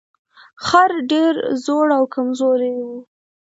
خر 0.65 0.91
ډیر 1.11 1.33
زوړ 1.63 1.87
او 1.97 2.03
کمزوری 2.15 2.75
و. 2.85 2.89